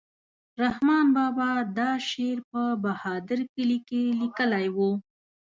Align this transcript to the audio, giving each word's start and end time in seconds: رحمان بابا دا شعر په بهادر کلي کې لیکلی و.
رحمان 0.61 1.05
بابا 1.17 1.49
دا 1.77 1.89
شعر 2.09 2.37
په 2.51 2.61
بهادر 2.83 3.39
کلي 3.53 3.79
کې 3.87 4.01
لیکلی 4.21 4.67
و. 4.75 4.77